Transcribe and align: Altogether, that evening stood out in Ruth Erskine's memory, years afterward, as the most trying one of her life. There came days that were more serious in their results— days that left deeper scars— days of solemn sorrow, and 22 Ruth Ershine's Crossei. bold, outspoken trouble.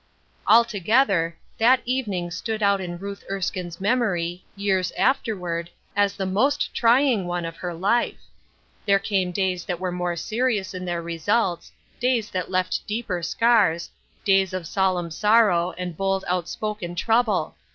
Altogether, 0.47 1.37
that 1.59 1.79
evening 1.85 2.31
stood 2.31 2.63
out 2.63 2.81
in 2.81 2.97
Ruth 2.97 3.23
Erskine's 3.29 3.79
memory, 3.79 4.43
years 4.55 4.91
afterward, 4.93 5.69
as 5.95 6.15
the 6.15 6.25
most 6.25 6.73
trying 6.73 7.27
one 7.27 7.45
of 7.45 7.57
her 7.57 7.71
life. 7.71 8.17
There 8.87 8.97
came 8.97 9.31
days 9.31 9.63
that 9.65 9.79
were 9.79 9.91
more 9.91 10.15
serious 10.15 10.73
in 10.73 10.85
their 10.85 11.03
results— 11.03 11.71
days 12.01 12.31
that 12.31 12.49
left 12.49 12.87
deeper 12.87 13.21
scars— 13.21 13.91
days 14.25 14.53
of 14.53 14.65
solemn 14.65 15.11
sorrow, 15.11 15.69
and 15.77 15.91
22 15.91 15.91
Ruth 15.91 15.91
Ershine's 15.91 15.93
Crossei. 15.93 15.97
bold, 15.97 16.25
outspoken 16.29 16.95
trouble. 16.95 17.55